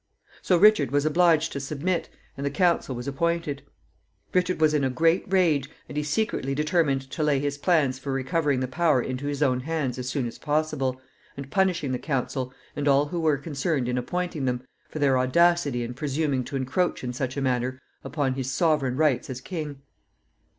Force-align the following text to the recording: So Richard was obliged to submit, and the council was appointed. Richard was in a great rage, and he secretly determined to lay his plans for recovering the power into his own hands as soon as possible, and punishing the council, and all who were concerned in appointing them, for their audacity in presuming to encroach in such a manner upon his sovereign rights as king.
So 0.41 0.57
Richard 0.57 0.89
was 0.89 1.05
obliged 1.05 1.51
to 1.51 1.59
submit, 1.59 2.09
and 2.35 2.43
the 2.43 2.49
council 2.49 2.95
was 2.95 3.07
appointed. 3.07 3.61
Richard 4.33 4.59
was 4.59 4.73
in 4.73 4.83
a 4.83 4.89
great 4.89 5.31
rage, 5.31 5.69
and 5.87 5.95
he 5.95 6.01
secretly 6.01 6.55
determined 6.55 7.03
to 7.11 7.21
lay 7.21 7.37
his 7.37 7.59
plans 7.59 7.99
for 7.99 8.11
recovering 8.11 8.61
the 8.61 8.67
power 8.67 8.99
into 8.99 9.27
his 9.27 9.43
own 9.43 9.59
hands 9.59 9.99
as 9.99 10.09
soon 10.09 10.25
as 10.25 10.39
possible, 10.39 10.99
and 11.37 11.51
punishing 11.51 11.91
the 11.91 11.99
council, 11.99 12.51
and 12.75 12.87
all 12.87 13.05
who 13.09 13.19
were 13.19 13.37
concerned 13.37 13.87
in 13.87 13.95
appointing 13.95 14.45
them, 14.45 14.63
for 14.89 14.97
their 14.97 15.19
audacity 15.19 15.83
in 15.83 15.93
presuming 15.93 16.43
to 16.45 16.55
encroach 16.55 17.03
in 17.03 17.13
such 17.13 17.37
a 17.37 17.41
manner 17.41 17.79
upon 18.03 18.33
his 18.33 18.51
sovereign 18.51 18.97
rights 18.97 19.29
as 19.29 19.39
king. 19.39 19.83